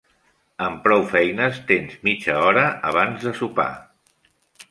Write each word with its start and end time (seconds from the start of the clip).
Amb 0.67 0.79
prou 0.87 1.03
feines 1.11 1.59
tens 1.71 1.93
mitja 2.09 2.39
hora 2.45 2.63
abans 2.93 3.27
de 3.27 3.35
sopar. 3.43 3.69